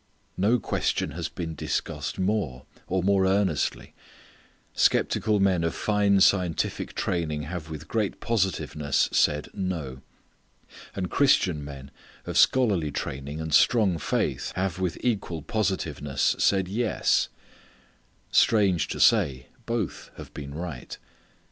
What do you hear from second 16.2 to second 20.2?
said "yes." Strange to say both